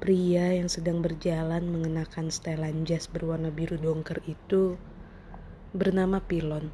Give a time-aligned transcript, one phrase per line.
[0.00, 4.80] Pria yang sedang berjalan mengenakan setelan jas berwarna biru dongker itu
[5.76, 6.72] bernama Pilon.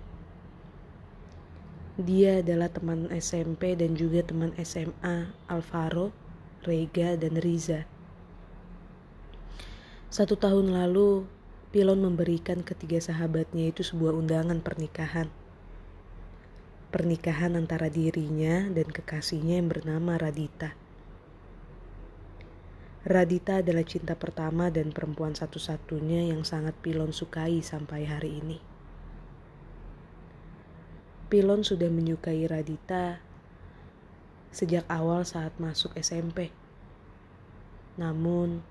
[1.98, 6.14] Dia adalah teman SMP dan juga teman SMA Alvaro,
[6.62, 7.82] Rega, dan Riza.
[10.06, 11.26] Satu tahun lalu,
[11.74, 15.34] Pilon memberikan ketiga sahabatnya itu sebuah undangan pernikahan.
[16.94, 20.85] Pernikahan antara dirinya dan kekasihnya yang bernama Radita.
[23.06, 28.58] Radita adalah cinta pertama dan perempuan satu-satunya yang sangat Pilon sukai sampai hari ini.
[31.30, 33.22] Pilon sudah menyukai Radita
[34.50, 36.50] sejak awal saat masuk SMP.
[37.94, 38.66] Namun,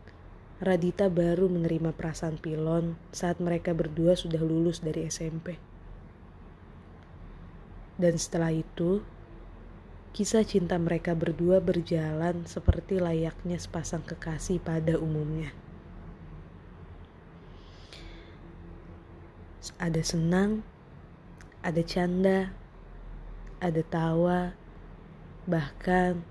[0.59, 5.55] Radita baru menerima perasaan Pilon saat mereka berdua sudah lulus dari SMP.
[7.95, 8.99] Dan setelah itu,
[10.15, 15.51] Kisah cinta mereka berdua berjalan seperti layaknya sepasang kekasih pada umumnya.
[19.75, 20.63] Ada senang,
[21.59, 22.55] ada canda,
[23.59, 24.55] ada tawa,
[25.43, 26.23] bahkan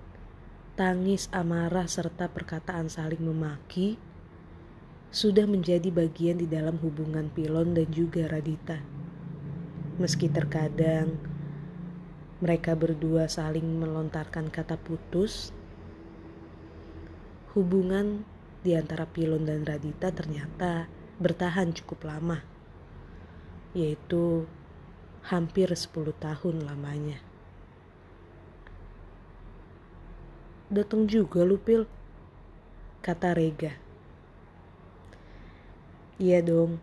[0.80, 4.00] tangis amarah serta perkataan saling memaki
[5.12, 8.80] sudah menjadi bagian di dalam hubungan Pilon dan juga Radita.
[10.00, 11.33] Meski terkadang
[12.44, 15.48] mereka berdua saling melontarkan kata putus.
[17.56, 18.28] Hubungan
[18.60, 20.84] di antara Pilon dan Radita ternyata
[21.16, 22.44] bertahan cukup lama,
[23.72, 24.44] yaitu
[25.24, 25.88] hampir 10
[26.20, 27.16] tahun lamanya.
[30.68, 31.88] Datang juga lu Pil,
[33.00, 33.72] kata Rega.
[36.20, 36.76] Iya dong,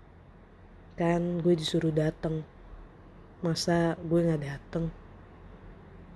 [0.98, 2.42] kan gue disuruh datang.
[3.46, 5.01] Masa gue gak datang?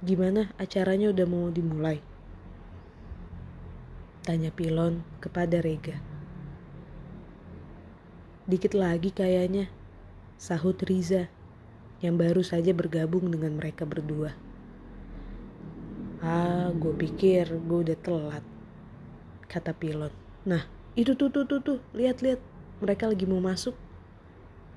[0.06, 1.98] Gimana acaranya udah mau dimulai?
[4.22, 5.98] Tanya Pilon kepada Rega.
[8.46, 9.66] Dikit lagi kayaknya,
[10.38, 11.26] sahut Riza
[12.06, 14.38] yang baru saja bergabung dengan mereka berdua.
[16.22, 18.46] Ah, gue pikir gue udah telat,
[19.50, 20.14] kata Pilon.
[20.46, 22.38] Nah, itu tuh tuh tuh tuh, lihat-lihat,
[22.78, 23.74] mereka lagi mau masuk,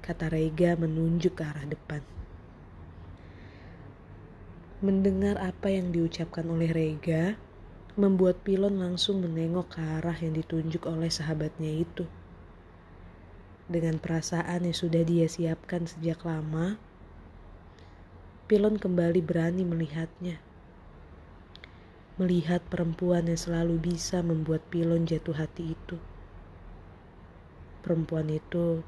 [0.00, 2.00] kata Rega menunjuk ke arah depan.
[4.78, 7.34] Mendengar apa yang diucapkan oleh Rega,
[7.98, 12.06] membuat Pilon langsung menengok ke arah yang ditunjuk oleh sahabatnya itu.
[13.66, 16.78] Dengan perasaan yang sudah dia siapkan sejak lama,
[18.46, 20.38] Pilon kembali berani melihatnya.
[22.14, 25.98] Melihat perempuan yang selalu bisa membuat Pilon jatuh hati itu.
[27.82, 28.86] Perempuan itu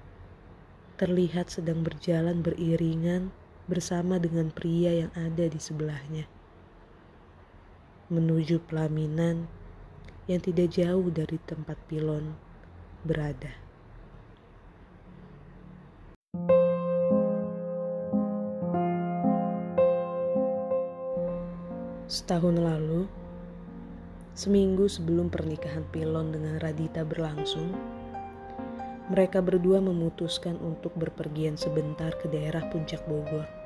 [1.02, 3.34] terlihat sedang berjalan beriringan
[3.70, 6.26] bersama dengan pria yang ada di sebelahnya.
[8.10, 9.47] Menuju pelaminan
[10.26, 12.34] yang tidak jauh dari tempat pilon
[13.06, 13.54] berada.
[22.10, 23.06] Setahun lalu,
[24.34, 27.70] seminggu sebelum pernikahan Pilon dengan Radita berlangsung,
[29.14, 33.59] mereka berdua memutuskan untuk berpergian sebentar ke daerah puncak Bogor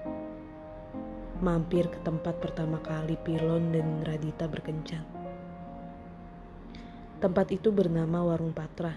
[1.45, 5.05] mampir ke tempat pertama kali Pilon dan Radita berkencan.
[7.21, 8.97] Tempat itu bernama Warung Patra,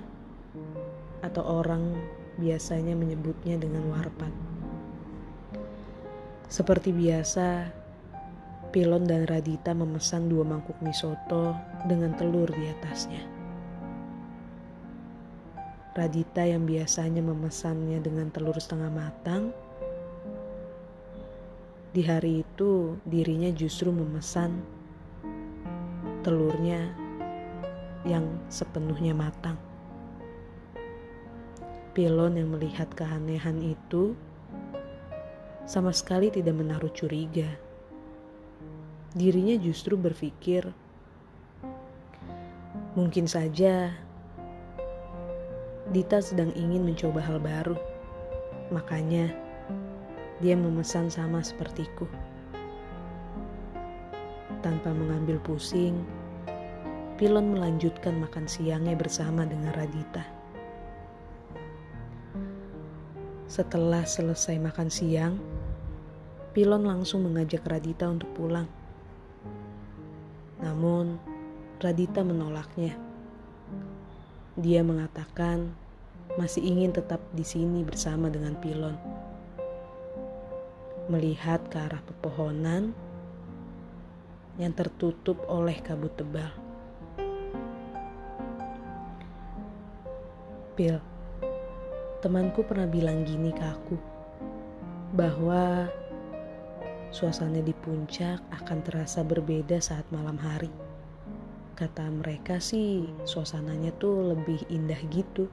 [1.19, 1.99] atau orang
[2.39, 4.31] biasanya menyebutnya dengan Warpat.
[6.47, 7.67] Seperti biasa,
[8.71, 11.51] Pilon dan Radita memesan dua mangkuk mie soto
[11.83, 13.23] dengan telur di atasnya.
[15.91, 19.51] Radita yang biasanya memesannya dengan telur setengah matang,
[21.97, 24.61] di hari itu dirinya justru memesan
[26.21, 26.93] telurnya
[28.05, 29.57] yang sepenuhnya matang.
[31.97, 34.13] Pilon yang melihat keanehan itu
[35.65, 37.49] sama sekali tidak menaruh curiga.
[39.17, 40.69] Dirinya justru berpikir,
[42.93, 43.89] mungkin saja
[45.89, 47.79] Dita sedang ingin mencoba hal baru.
[48.75, 49.46] Makanya,
[50.37, 52.05] dia memesan sama sepertiku.
[54.61, 56.05] Tanpa mengambil pusing,
[57.17, 60.21] Pilon melanjutkan makan siangnya bersama dengan Radita.
[63.49, 65.41] Setelah selesai makan siang,
[66.53, 68.69] Pilon langsung mengajak Radita untuk pulang.
[70.61, 71.17] Namun,
[71.81, 72.93] Radita menolaknya.
[74.57, 75.73] Dia mengatakan
[76.37, 79.16] masih ingin tetap di sini bersama dengan Pilon
[81.07, 82.91] melihat ke arah pepohonan
[84.59, 86.49] yang tertutup oleh kabut tebal.
[90.77, 91.01] Pil,
[92.21, 93.97] temanku pernah bilang gini ke aku,
[95.17, 95.89] bahwa
[97.09, 100.69] suasana di puncak akan terasa berbeda saat malam hari.
[101.73, 105.49] Kata mereka sih suasananya tuh lebih indah gitu.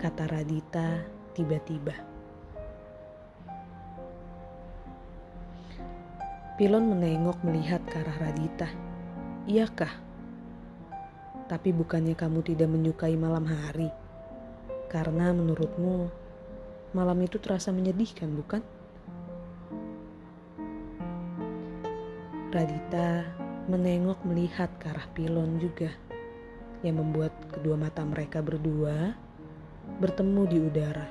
[0.00, 1.04] Kata Radita
[1.36, 2.07] tiba-tiba.
[6.58, 8.66] Pilon menengok melihat ke arah Radita.
[9.46, 9.94] Iyakah?
[11.46, 13.86] Tapi bukannya kamu tidak menyukai malam hari?
[14.90, 16.10] Karena menurutmu
[16.98, 18.58] malam itu terasa menyedihkan, bukan?
[22.50, 23.22] Radita
[23.70, 25.94] menengok melihat ke arah pilon juga
[26.82, 29.14] yang membuat kedua mata mereka berdua
[30.02, 31.06] bertemu di udara.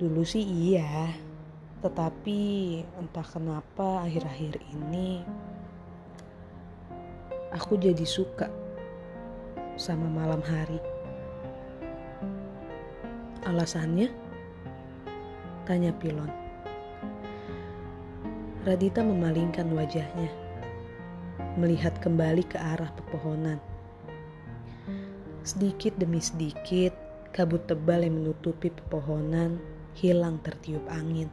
[0.00, 1.12] Dulu sih iya,
[1.84, 2.40] tetapi
[2.96, 5.20] entah kenapa akhir-akhir ini
[7.52, 8.48] aku jadi suka
[9.76, 10.80] sama malam hari.
[13.44, 14.08] Alasannya?
[15.68, 16.32] Tanya Pilon.
[18.66, 20.32] Radita memalingkan wajahnya,
[21.54, 23.62] melihat kembali ke arah pepohonan.
[25.46, 26.90] Sedikit demi sedikit,
[27.30, 29.62] kabut tebal yang menutupi pepohonan
[29.94, 31.30] hilang tertiup angin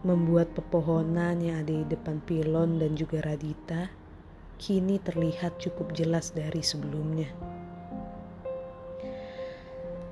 [0.00, 3.92] membuat pepohonan yang ada di depan pilon dan juga Radita
[4.56, 7.28] kini terlihat cukup jelas dari sebelumnya.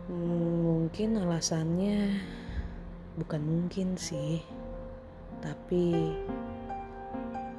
[0.08, 2.20] Mungkin alasannya
[3.16, 4.40] bukan mungkin sih,
[5.40, 6.16] tapi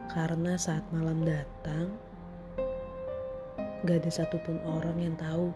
[0.09, 1.93] karena saat malam datang,
[3.85, 5.49] gak ada satupun orang yang tahu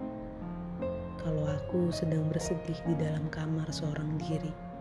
[1.22, 4.73] kalau aku sedang bersedih di dalam kamar seorang diri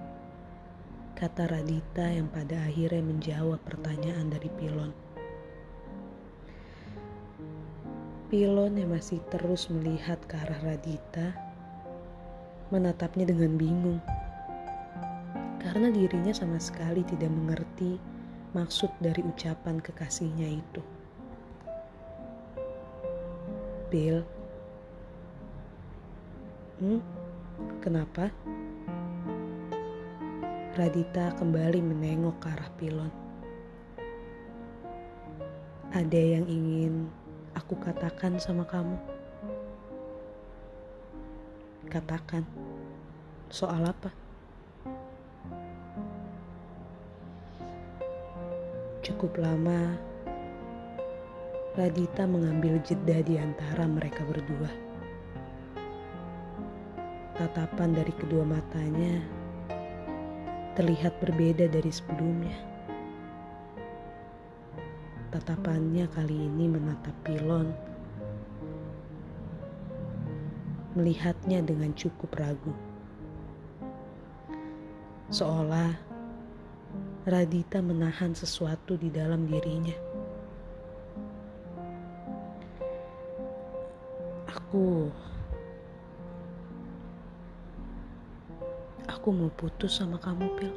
[1.22, 4.90] kata Radita yang pada akhirnya menjawab pertanyaan dari Pilon.
[8.26, 11.30] Pilon yang masih terus melihat ke arah Radita
[12.74, 14.02] menatapnya dengan bingung
[15.62, 18.02] karena dirinya sama sekali tidak mengerti
[18.50, 20.82] maksud dari ucapan kekasihnya itu.
[23.94, 24.26] Bill,
[26.82, 26.98] hmm,
[27.78, 28.34] kenapa?
[30.72, 33.12] Radita kembali menengok ke arah pilon.
[35.92, 37.12] Ada yang ingin
[37.52, 38.96] aku katakan sama kamu.
[41.92, 42.48] Katakan,
[43.52, 44.16] soal apa?
[49.04, 49.92] Cukup lama,
[51.76, 54.72] Radita mengambil jeda di antara mereka berdua.
[57.36, 59.41] Tatapan dari kedua matanya
[60.72, 62.56] terlihat berbeda dari sebelumnya.
[65.32, 67.72] Tatapannya kali ini menatap pilon,
[70.92, 72.72] melihatnya dengan cukup ragu.
[75.32, 76.12] Seolah
[77.22, 79.94] Radita menahan sesuatu di dalam dirinya.
[84.50, 85.06] Aku
[89.22, 90.74] Aku mau putus sama kamu, Pil.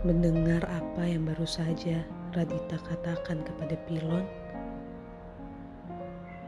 [0.00, 4.24] Mendengar apa yang baru saja Radita katakan kepada Pilon,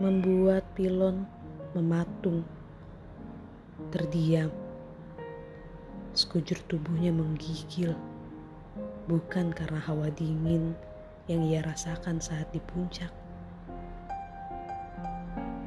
[0.00, 1.28] membuat Pilon
[1.76, 2.48] mematung,
[3.92, 4.48] terdiam.
[6.16, 7.92] Sekujur tubuhnya menggigil,
[9.04, 10.72] bukan karena hawa dingin
[11.28, 13.12] yang ia rasakan saat di puncak,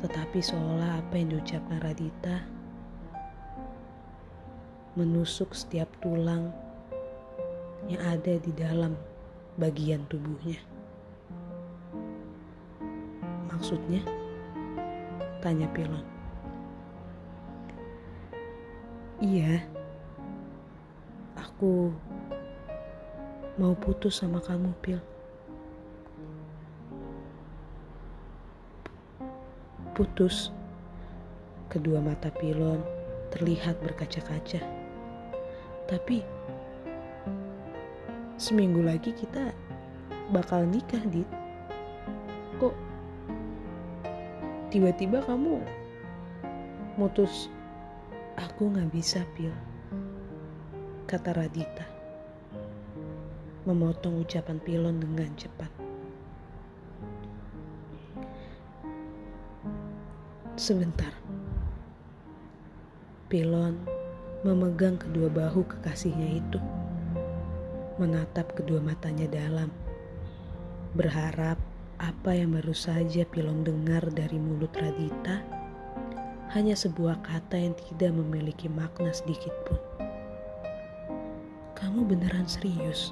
[0.03, 2.43] tetapi seolah apa yang diucapkan Radita
[4.99, 6.51] menusuk setiap tulang
[7.87, 8.99] yang ada di dalam
[9.55, 10.59] bagian tubuhnya.
[13.47, 14.03] Maksudnya?
[15.39, 16.03] Tanya Pilon.
[19.23, 19.63] Iya,
[21.39, 21.95] aku
[23.55, 25.12] mau putus sama kamu, Pil.
[29.93, 30.49] Putus.
[31.69, 32.81] Kedua mata pilon
[33.33, 34.61] terlihat berkaca-kaca.
[35.89, 36.21] Tapi
[38.37, 39.53] seminggu lagi kita
[40.29, 41.29] bakal nikah, Dit.
[42.61, 42.75] Kok
[44.69, 45.61] tiba-tiba kamu
[46.97, 47.49] mutus
[48.37, 49.53] aku gak bisa, Pil.
[51.09, 51.85] Kata Radita.
[53.69, 55.82] Memotong ucapan pilon dengan cepat.
[60.53, 61.09] Sebentar.
[63.25, 63.73] Pilon
[64.45, 66.61] memegang kedua bahu kekasihnya itu,
[67.97, 69.73] menatap kedua matanya dalam.
[70.93, 71.57] Berharap
[71.97, 75.41] apa yang baru saja Pilon dengar dari mulut Radita
[76.53, 79.81] hanya sebuah kata yang tidak memiliki makna sedikit pun.
[81.73, 83.09] Kamu beneran serius?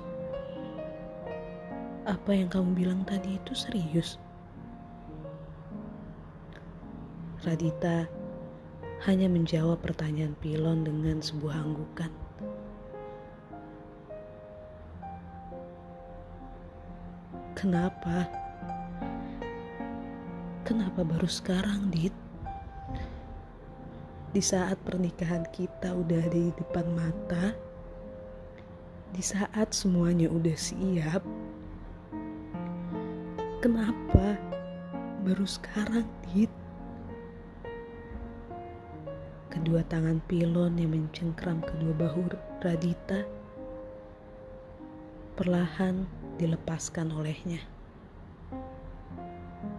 [2.06, 4.22] Apa yang kamu bilang tadi itu serius?
[7.42, 8.06] Radita
[9.10, 12.14] hanya menjawab pertanyaan Pilon dengan sebuah anggukan.
[17.58, 18.30] Kenapa?
[20.62, 22.14] Kenapa baru sekarang, Dit?
[24.38, 27.58] Di saat pernikahan kita udah di depan mata,
[29.18, 31.26] di saat semuanya udah siap,
[33.66, 34.38] kenapa
[35.26, 36.61] baru sekarang, Dit?
[39.72, 42.28] Kedua tangan pilon yang mencengkram kedua bahu
[42.60, 43.24] Radita
[45.40, 46.04] perlahan
[46.36, 47.63] dilepaskan olehnya.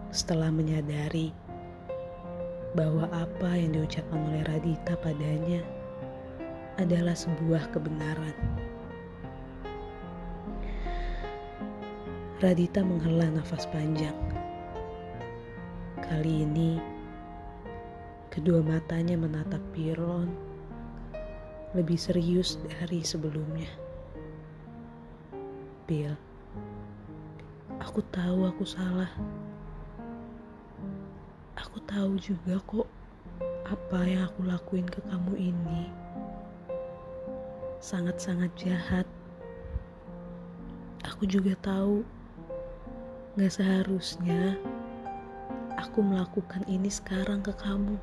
[0.09, 1.29] Setelah menyadari
[2.73, 5.61] bahwa apa yang diucapkan oleh Radita padanya
[6.81, 8.33] adalah sebuah kebenaran.
[12.41, 14.17] Radita menghela nafas panjang.
[16.01, 16.81] Kali ini,
[18.33, 20.25] kedua matanya menatap Piron
[21.77, 23.69] lebih serius dari sebelumnya.
[25.85, 26.17] Bill,
[27.77, 29.13] aku tahu aku salah.
[31.61, 32.89] Aku tahu juga kok
[33.69, 35.93] apa yang aku lakuin ke kamu ini
[37.77, 39.05] sangat-sangat jahat.
[41.05, 42.01] Aku juga tahu
[43.37, 44.57] gak seharusnya
[45.77, 48.01] aku melakukan ini sekarang ke kamu.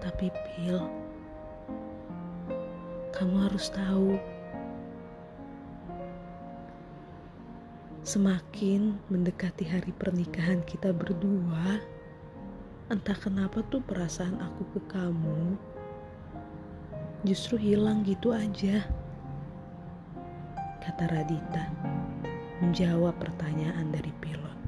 [0.00, 0.80] Tapi Bill,
[3.12, 4.16] kamu harus tahu
[8.10, 11.78] Semakin mendekati hari pernikahan kita berdua,
[12.90, 15.54] entah kenapa tuh perasaan aku ke kamu
[17.22, 18.82] justru hilang gitu aja.
[20.82, 21.70] Kata Radita
[22.64, 24.58] menjawab pertanyaan dari pilot.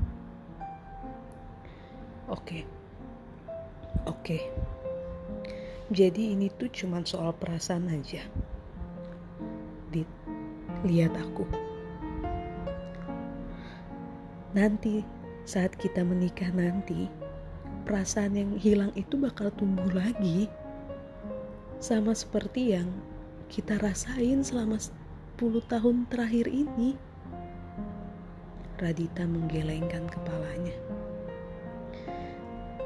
[2.30, 2.62] Oke,
[4.06, 4.38] oke.
[5.92, 8.24] Jadi ini tuh cuma soal perasaan aja.
[9.92, 10.08] Dit,
[10.88, 11.44] lihat aku.
[14.56, 15.04] Nanti
[15.44, 17.12] saat kita menikah nanti,
[17.84, 20.48] perasaan yang hilang itu bakal tumbuh lagi.
[21.76, 22.88] Sama seperti yang
[23.52, 26.96] kita rasain selama 10 tahun terakhir ini.
[28.80, 30.72] Radita menggelengkan kepalanya.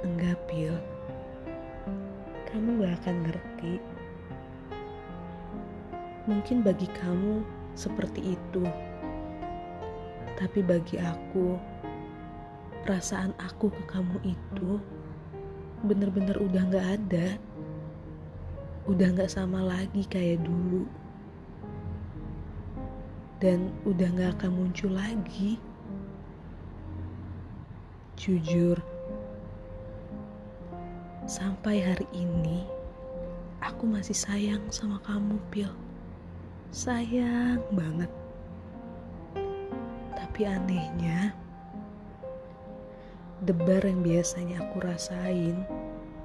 [0.02, 0.95] Enggak, Pil.
[2.56, 3.74] Kamu gak akan ngerti.
[6.24, 7.44] Mungkin bagi kamu
[7.76, 8.64] seperti itu
[10.36, 11.56] tapi bagi aku,
[12.84, 14.76] perasaan aku ke kamu itu
[15.80, 17.28] bener-bener udah gak ada.
[18.84, 20.84] Udah gak sama lagi kayak dulu.
[23.40, 25.56] Dan udah gak akan muncul lagi.
[28.20, 28.76] Jujur,
[31.26, 32.62] sampai hari ini
[33.58, 35.70] aku masih sayang sama kamu, Pil.
[36.70, 38.10] Sayang banget.
[40.14, 41.34] Tapi anehnya,
[43.42, 45.66] debar yang biasanya aku rasain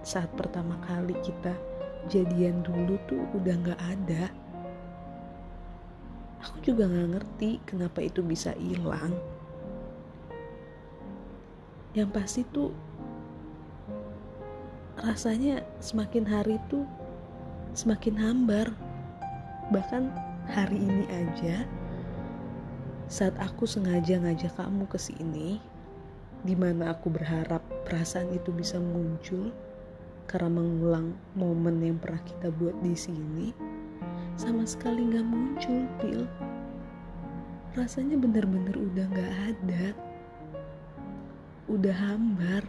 [0.05, 1.57] saat pertama kali kita
[2.05, 4.29] jadian dulu tuh udah gak ada.
[6.45, 9.17] Aku juga gak ngerti kenapa itu bisa hilang.
[11.97, 12.69] Yang pasti tuh
[15.01, 16.85] rasanya semakin hari tuh
[17.73, 18.69] semakin hambar.
[19.73, 20.11] Bahkan
[20.51, 21.65] hari ini aja
[23.11, 25.59] saat aku sengaja ngajak kamu ke sini,
[26.47, 29.51] di mana aku berharap perasaan itu bisa muncul
[30.31, 33.51] karena mengulang momen yang pernah kita buat di sini,
[34.39, 36.23] sama sekali nggak muncul, Pil.
[37.75, 39.85] Rasanya bener-bener udah nggak ada,
[41.67, 42.63] udah hambar.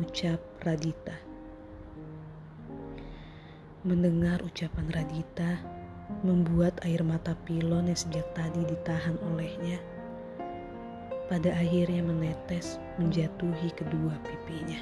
[0.00, 1.12] Ucap Radita.
[3.84, 5.60] Mendengar ucapan Radita,
[6.24, 9.76] membuat air mata pilon yang sejak tadi ditahan olehnya
[11.28, 14.80] pada akhirnya menetes menjatuhi kedua pipinya.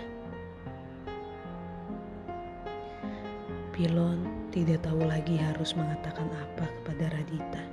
[3.75, 4.23] Pilon
[4.55, 7.65] tidak tahu lagi harus mengatakan apa kepada Radita.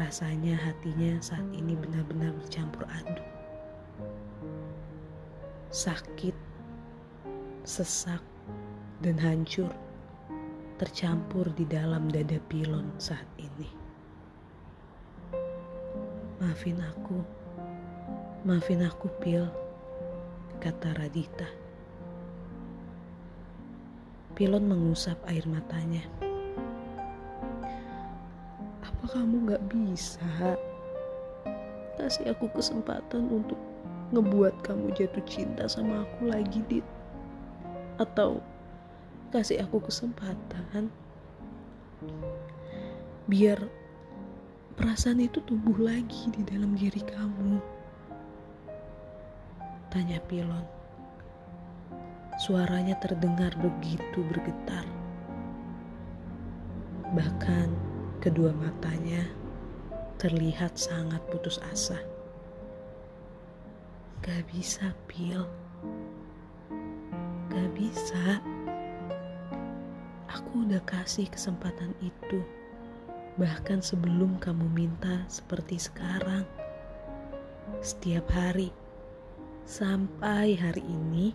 [0.00, 3.37] Rasanya hatinya saat ini benar-benar bercampur aduk.
[5.68, 6.32] Sakit,
[7.60, 8.24] sesak,
[9.04, 9.68] dan hancur
[10.80, 13.68] tercampur di dalam dada pilon saat ini.
[16.40, 17.20] Maafin aku.
[18.48, 19.44] Maafin aku, Pil,
[20.56, 21.44] kata Radita.
[24.32, 26.06] Pilon mengusap air matanya.
[28.80, 30.56] Apa kamu gak bisa
[31.98, 33.58] kasih aku kesempatan untuk
[34.12, 36.86] ngebuat kamu jatuh cinta sama aku lagi, Dit?
[38.00, 38.40] Atau
[39.28, 40.88] kasih aku kesempatan
[43.28, 43.60] biar
[44.72, 47.60] perasaan itu tumbuh lagi di dalam diri kamu.
[49.92, 50.64] Tanya Pilon.
[52.40, 54.86] Suaranya terdengar begitu bergetar.
[57.12, 57.68] Bahkan
[58.22, 59.26] kedua matanya
[60.16, 61.98] terlihat sangat putus asa.
[64.22, 65.42] Gak bisa, Pil.
[67.50, 68.42] Gak bisa.
[70.28, 72.40] Aku udah kasih kesempatan itu
[73.38, 76.42] bahkan sebelum kamu minta seperti sekarang.
[77.78, 78.74] Setiap hari,
[79.62, 81.30] sampai hari ini,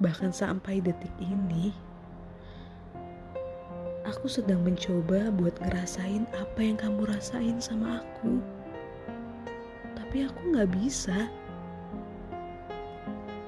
[0.00, 1.68] bahkan sampai detik ini,
[4.08, 8.40] aku sedang mencoba buat ngerasain apa yang kamu rasain sama aku.
[10.08, 11.28] Tapi aku gak bisa.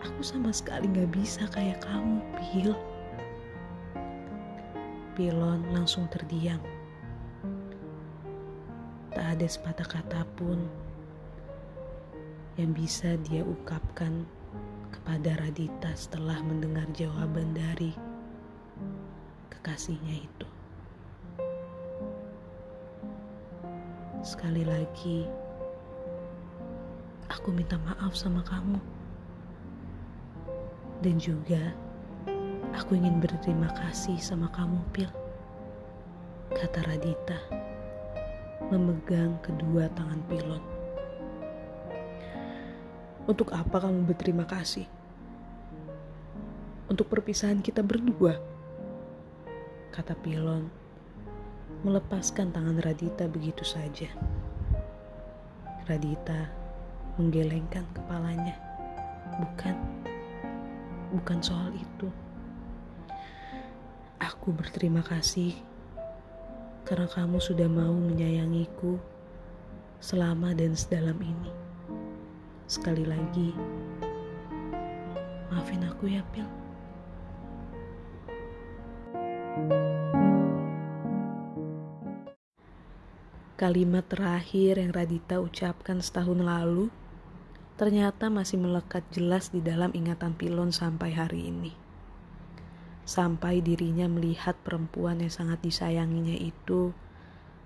[0.04, 2.76] Aku sama sekali gak bisa kayak kamu, Pil.
[5.16, 6.60] Pilon langsung terdiam.
[9.16, 10.60] Tak ada sepatah kata pun
[12.60, 14.28] yang bisa dia ungkapkan
[14.92, 17.96] kepada Radita setelah mendengar jawaban dari
[19.48, 20.48] kekasihnya itu.
[24.20, 25.24] Sekali lagi,
[27.40, 28.76] aku minta maaf sama kamu.
[31.00, 31.72] Dan juga,
[32.76, 35.08] aku ingin berterima kasih sama kamu, Pil.
[36.52, 37.40] Kata Radita
[38.68, 40.60] memegang kedua tangan pilot.
[43.24, 44.84] Untuk apa kamu berterima kasih?
[46.92, 48.36] Untuk perpisahan kita berdua,
[49.96, 50.68] kata pilon,
[51.88, 54.12] melepaskan tangan Radita begitu saja.
[55.88, 56.59] Radita
[57.20, 58.56] menggelengkan kepalanya.
[59.36, 59.76] Bukan,
[61.12, 62.08] bukan soal itu.
[64.16, 65.52] Aku berterima kasih
[66.88, 68.96] karena kamu sudah mau menyayangiku
[70.00, 71.52] selama dan sedalam ini.
[72.64, 73.52] Sekali lagi,
[75.52, 76.48] maafin aku ya, Pil.
[83.60, 86.88] Kalimat terakhir yang Radita ucapkan setahun lalu
[87.80, 91.72] ternyata masih melekat jelas di dalam ingatan Pilon sampai hari ini
[93.10, 96.94] sampai dirinya melihat perempuan yang sangat disayanginya itu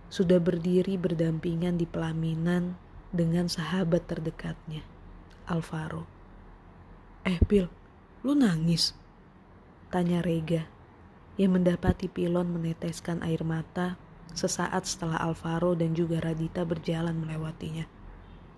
[0.08, 2.80] sudah berdiri berdampingan di pelaminan
[3.12, 4.80] dengan sahabat terdekatnya,
[5.44, 6.08] Alvaro.
[7.28, 7.68] Eh, Pil,
[8.24, 8.96] lu nangis?
[9.92, 10.64] Tanya Rega,
[11.36, 14.00] yang mendapati Pilon meneteskan air mata
[14.32, 17.84] sesaat setelah Alvaro dan juga Radita berjalan melewatinya.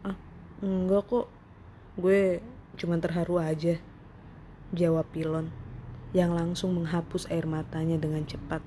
[0.06, 0.16] Ah,
[0.62, 1.26] enggak kok,
[1.96, 2.44] gue
[2.76, 3.80] cuma terharu aja,
[4.76, 5.48] jawab Pilon
[6.12, 8.60] yang langsung menghapus air matanya dengan cepat.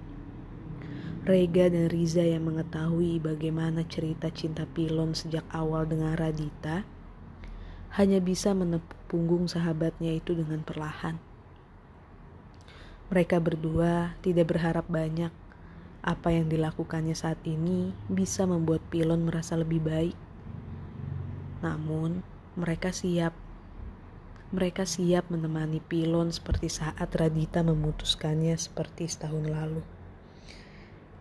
[1.30, 6.82] Rega dan Riza yang mengetahui bagaimana cerita cinta Pilon sejak awal dengan Radita
[8.02, 11.22] hanya bisa menepuk punggung sahabatnya itu dengan perlahan.
[13.10, 15.34] Mereka berdua tidak berharap banyak
[16.00, 20.18] apa yang dilakukannya saat ini bisa membuat Pilon merasa lebih baik.
[21.60, 22.24] Namun,
[22.60, 23.32] mereka siap
[24.50, 29.86] mereka siap menemani Pilon seperti saat Radita memutuskannya seperti setahun lalu.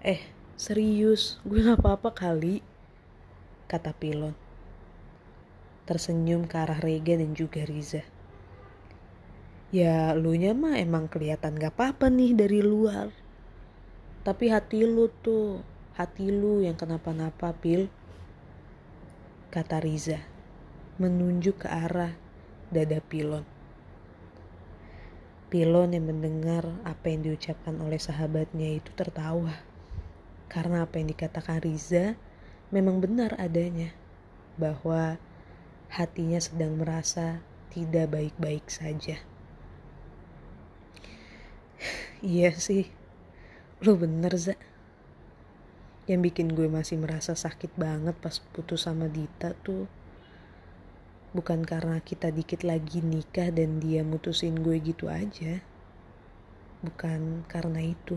[0.01, 0.25] Eh,
[0.57, 2.65] serius, gue gak apa-apa kali,
[3.69, 4.33] kata Pilon.
[5.85, 8.01] Tersenyum ke arah Rega dan juga Riza.
[9.69, 13.13] Ya, lu nya mah emang kelihatan gak apa-apa nih dari luar.
[14.25, 15.61] Tapi hati lu tuh,
[16.01, 17.93] hati lu yang kenapa-napa, Pil.
[19.53, 20.25] Kata Riza,
[20.99, 22.11] menunjuk ke arah
[22.75, 23.47] dada pilon.
[25.47, 29.63] Pilon yang mendengar apa yang diucapkan oleh sahabatnya itu tertawa.
[30.51, 32.19] Karena apa yang dikatakan Riza
[32.75, 33.95] memang benar adanya.
[34.59, 35.23] Bahwa
[35.87, 39.23] hatinya sedang merasa tidak baik-baik saja.
[42.27, 42.91] iya sih,
[43.87, 44.59] lo bener Za.
[46.11, 49.87] Yang bikin gue masih merasa sakit banget pas putus sama Dita tuh
[51.37, 55.61] Bukan karena kita dikit lagi nikah dan dia mutusin gue gitu aja.
[56.81, 58.17] Bukan karena itu,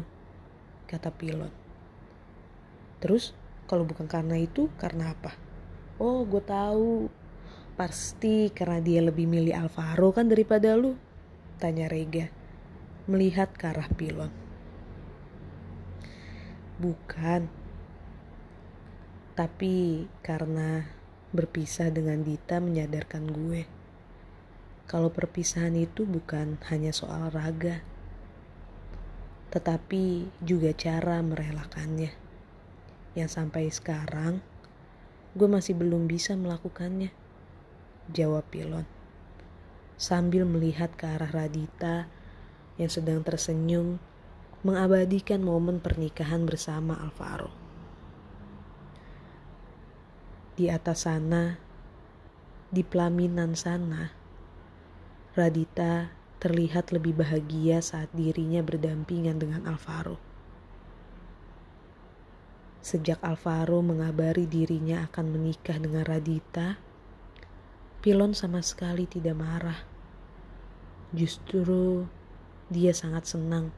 [0.87, 1.51] kata pilot.
[3.03, 3.35] Terus,
[3.67, 5.35] kalau bukan karena itu, karena apa?
[5.99, 7.11] Oh, gue tahu.
[7.75, 10.95] Pasti karena dia lebih milih Alvaro kan daripada lu?
[11.59, 12.31] Tanya Rega,
[13.11, 14.31] melihat ke arah pilon.
[16.79, 17.49] Bukan.
[19.35, 21.00] Tapi karena
[21.31, 23.63] berpisah dengan Dita menyadarkan gue.
[24.83, 27.79] Kalau perpisahan itu bukan hanya soal raga,
[29.51, 32.11] tetapi juga cara merelakannya.
[33.15, 34.43] Yang sampai sekarang,
[35.35, 37.11] gue masih belum bisa melakukannya.
[38.11, 38.83] Jawab Pilon.
[39.95, 42.11] Sambil melihat ke arah Radita
[42.75, 44.03] yang sedang tersenyum
[44.67, 47.60] mengabadikan momen pernikahan bersama Alvaro.
[50.51, 51.55] Di atas sana,
[52.67, 54.11] di pelaminan sana,
[55.31, 56.11] Radita
[56.43, 60.19] terlihat lebih bahagia saat dirinya berdampingan dengan Alvaro.
[62.83, 66.75] Sejak Alvaro mengabari dirinya akan menikah dengan Radita,
[68.01, 69.77] Pilon sama sekali tidak marah.
[71.13, 72.09] Justru
[72.67, 73.69] dia sangat senang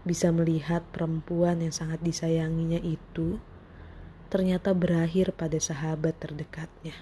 [0.00, 3.36] bisa melihat perempuan yang sangat disayanginya itu
[4.30, 6.94] ternyata berakhir pada sahabat terdekatnya.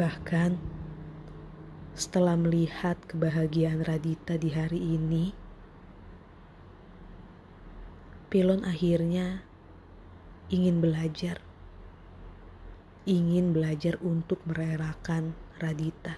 [0.00, 0.56] Bahkan,
[1.92, 5.36] setelah melihat kebahagiaan Radita di hari ini,
[8.32, 9.44] Pilon akhirnya
[10.48, 11.44] ingin belajar.
[13.04, 16.16] Ingin belajar untuk merelakan Radita.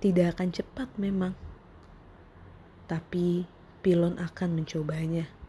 [0.00, 1.36] Tidak akan cepat memang.
[2.88, 3.44] Tapi
[3.80, 5.39] Pilon akan mencobanya.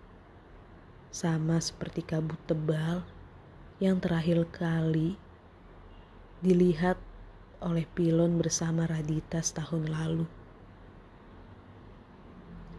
[1.11, 3.03] Sama seperti kabut tebal
[3.83, 5.19] yang terakhir kali
[6.39, 6.95] dilihat
[7.59, 10.23] oleh pilon bersama Radita setahun lalu.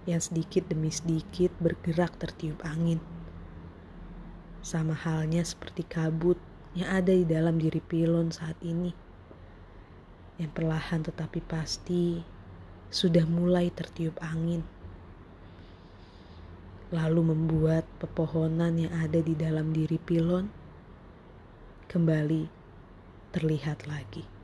[0.08, 3.04] Yang sedikit demi sedikit bergerak tertiup angin.
[4.64, 6.40] Sama halnya seperti kabut
[6.72, 8.96] yang ada di dalam diri pilon saat ini.
[10.40, 12.24] Yang perlahan tetapi pasti
[12.88, 14.64] sudah mulai tertiup angin.
[16.92, 20.44] Lalu membuat pepohonan yang ada di dalam diri pilon
[21.88, 22.44] kembali
[23.32, 24.41] terlihat lagi.